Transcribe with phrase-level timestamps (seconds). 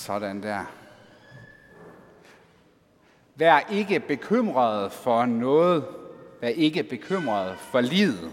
[0.00, 0.64] Sådan der.
[3.34, 5.84] Vær ikke bekymret for noget.
[6.40, 8.32] Vær ikke bekymret for livet.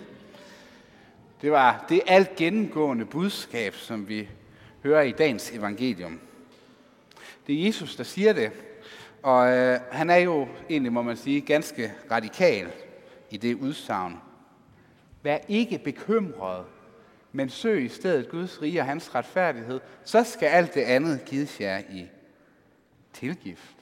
[1.41, 4.29] Det var det alt gennemgående budskab, som vi
[4.83, 6.19] hører i dagens evangelium.
[7.47, 8.51] Det er Jesus, der siger det,
[9.23, 12.67] og øh, han er jo egentlig, må man sige, ganske radikal
[13.29, 14.21] i det udsagn.
[15.23, 16.65] Vær ikke bekymret,
[17.31, 21.61] men søg i stedet Guds rige og hans retfærdighed, så skal alt det andet gives
[21.61, 22.07] jer i
[23.13, 23.75] tilgift.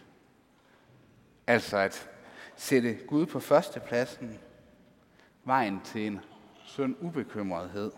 [1.47, 2.09] Altså at
[2.55, 4.39] sætte Gud på førstepladsen,
[5.43, 6.19] vejen til en
[6.65, 7.91] sund ubekymrethed.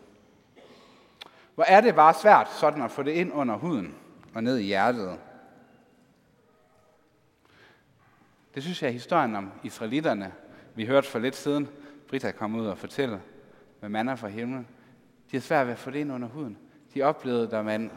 [1.55, 3.96] Hvor er det bare svært sådan at få det ind under huden
[4.34, 5.20] og ned i hjertet.
[8.55, 10.34] Det synes jeg er historien om israelitterne.
[10.76, 11.70] Vi hørte for lidt siden,
[12.08, 13.22] Britta kom ud og fortælle
[13.82, 14.68] med manna fra himlen.
[15.31, 16.58] De har svært ved at få det ind under huden.
[16.94, 17.91] De oplevede, da man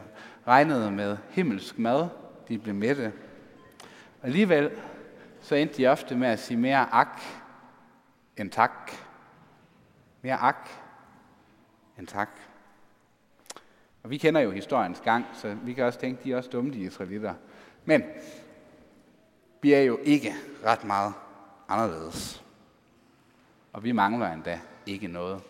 [0.47, 2.07] regnede med himmelsk mad,
[2.47, 3.13] de blev mætte.
[4.21, 4.71] Og alligevel
[5.41, 7.21] så endte de ofte med at sige mere ak
[8.37, 8.91] end tak.
[10.21, 10.69] Mere ak
[11.99, 12.29] end tak.
[14.03, 16.49] Og vi kender jo historiens gang, så vi kan også tænke, at de er også
[16.49, 17.33] dumme, de israelitter.
[17.85, 18.03] Men
[19.61, 20.33] vi er jo ikke
[20.65, 21.13] ret meget
[21.69, 22.43] anderledes.
[23.73, 25.41] Og vi mangler endda ikke noget.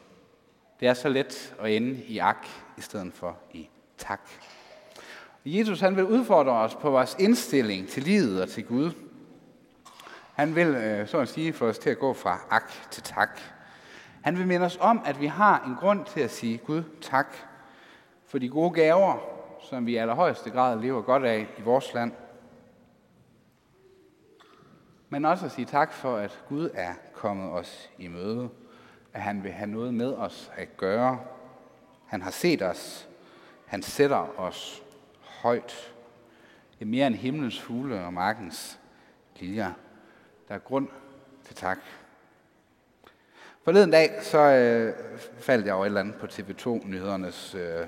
[0.82, 4.22] Det er så let at ende i ak, i stedet for i tak.
[5.46, 8.92] Jesus han vil udfordre os på vores indstilling til livet og til Gud.
[10.34, 13.40] Han vil, øh, så at sige, få os til at gå fra ak til tak.
[14.22, 17.36] Han vil minde os om, at vi har en grund til at sige Gud tak
[18.26, 19.18] for de gode gaver,
[19.70, 22.12] som vi i allerhøjeste grad lever godt af i vores land.
[25.09, 28.50] Men også at sige tak for, at Gud er kommet os i møde.
[29.14, 31.20] At han vil have noget med os at gøre.
[32.06, 33.09] Han har set os.
[33.66, 34.84] Han sætter os
[35.22, 35.94] højt.
[36.80, 38.80] Det er mere end himlens fugle og markens
[39.40, 39.73] liljer.
[40.48, 40.88] Der er grund
[41.44, 41.78] til tak.
[43.64, 44.94] Forleden dag, så øh,
[45.40, 47.88] faldt jeg over et eller andet på TV2-nyhedernes, øh,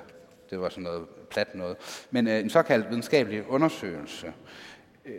[0.49, 4.33] det var sådan noget plat noget, men øh, en såkaldt videnskabelig undersøgelse,
[5.05, 5.13] øh,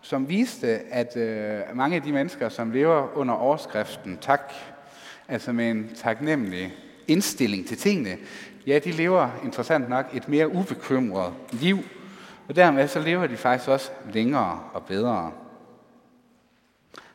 [0.00, 4.52] som viste, at øh, mange af de mennesker, som lever under overskriften tak,
[5.28, 6.74] altså med en taknemmelig
[7.08, 8.18] indstilling til tingene,
[8.66, 11.78] ja, de lever interessant nok et mere ubekymret liv,
[12.48, 15.32] og dermed så lever de faktisk også længere og bedre.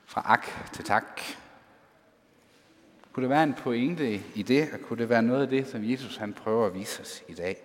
[0.05, 1.22] Fra ak til tak.
[3.13, 5.89] Kunne det være en pointe i det, og kunne det være noget af det, som
[5.89, 7.57] Jesus han prøver at vise os i dag?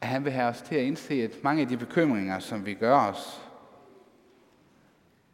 [0.00, 2.74] At han vil have os til at indse, at mange af de bekymringer, som vi
[2.74, 3.42] gør os,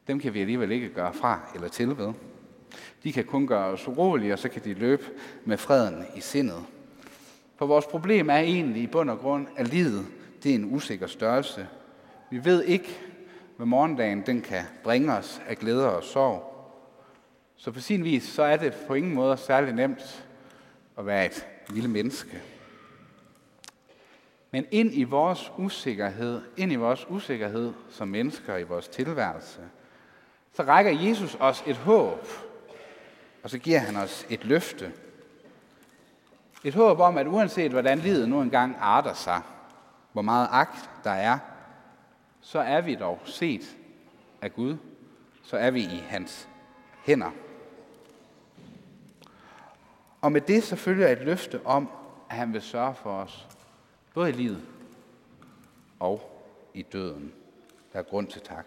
[0.06, 2.12] dem kan vi alligevel ikke gøre fra eller til ved.
[3.04, 5.04] De kan kun gøre os urolige, og så kan de løbe
[5.44, 6.64] med freden i sindet.
[7.56, 10.06] For vores problem er egentlig i bund og grund, at livet
[10.42, 11.68] det er en usikker størrelse.
[12.30, 12.98] Vi ved ikke,
[13.56, 16.50] hvad morgendagen den kan bringe os af glæde og sorg.
[17.56, 20.26] Så på sin vis, så er det på ingen måde særlig nemt
[20.98, 22.42] at være et lille menneske.
[24.50, 29.60] Men ind i vores usikkerhed, ind i vores usikkerhed som mennesker i vores tilværelse,
[30.52, 32.26] så rækker Jesus os et håb,
[33.44, 34.92] og så giver han os et løfte.
[36.64, 39.40] Et håb om, at uanset hvordan livet nu engang arter sig,
[40.12, 41.38] hvor meget agt der er,
[42.40, 43.76] så er vi dog set
[44.42, 44.76] af Gud,
[45.42, 46.48] så er vi i hans
[47.02, 47.30] hænder.
[50.20, 51.88] Og med det så følger et løfte om,
[52.30, 53.48] at han vil sørge for os,
[54.14, 54.62] både i livet
[56.00, 56.44] og
[56.74, 57.32] i døden.
[57.92, 58.66] Der er grund til tak.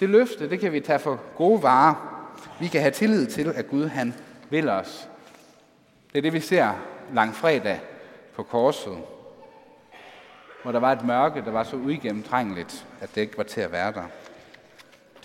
[0.00, 2.21] Det løfte, det kan vi tage for gode varer.
[2.60, 4.14] Vi kan have tillid til, at Gud han
[4.50, 5.08] vil os.
[6.12, 6.72] Det er det, vi ser
[7.12, 7.80] langfredag
[8.34, 8.98] på korset,
[10.62, 13.72] hvor der var et mørke, der var så uigennemtrængeligt, at det ikke var til at
[13.72, 14.04] være der.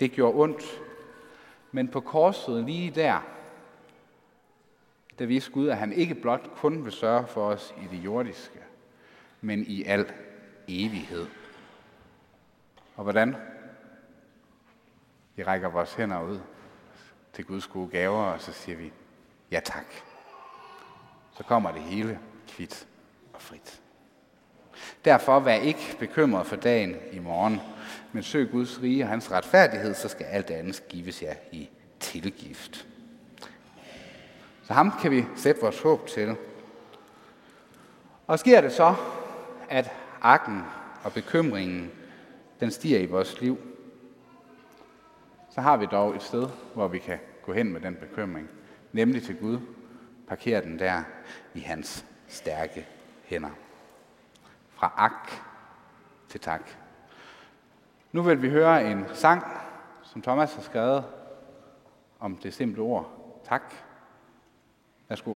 [0.00, 0.62] Det gjorde ondt.
[1.72, 3.26] Men på korset lige der,
[5.18, 8.58] der viste Gud, at han ikke blot kun vil sørge for os i det jordiske,
[9.40, 10.12] men i al
[10.68, 11.26] evighed.
[12.96, 13.36] Og hvordan?
[15.36, 16.38] Vi rækker vores hænder ud
[17.38, 18.92] til Guds gode gaver, og så siger vi,
[19.50, 19.86] ja tak.
[21.36, 22.18] Så kommer det hele
[22.48, 22.86] kvidt
[23.32, 23.80] og frit.
[25.04, 27.60] Derfor vær ikke bekymret for dagen i morgen,
[28.12, 31.68] men søg Guds rige og hans retfærdighed, så skal alt andet gives jer i
[32.00, 32.86] tilgift.
[34.62, 36.36] Så ham kan vi sætte vores håb til.
[38.26, 38.94] Og sker det så,
[39.68, 39.90] at
[40.22, 40.62] akken
[41.04, 41.90] og bekymringen,
[42.60, 43.67] den stiger i vores liv,
[45.58, 48.48] så har vi dog et sted, hvor vi kan gå hen med den bekymring,
[48.92, 49.58] nemlig til Gud,
[50.28, 51.02] parkere den der
[51.54, 52.86] i hans stærke
[53.24, 53.50] hænder.
[54.68, 55.30] Fra ak
[56.28, 56.70] til tak.
[58.12, 59.42] Nu vil vi høre en sang,
[60.02, 61.04] som Thomas har skrevet
[62.20, 63.74] om det simple ord tak.
[65.08, 65.32] Værsgo.